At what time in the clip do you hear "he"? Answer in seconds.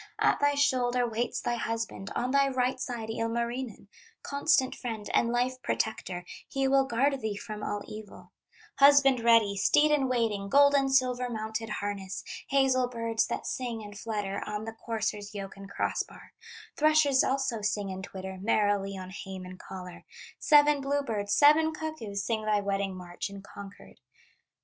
6.47-6.67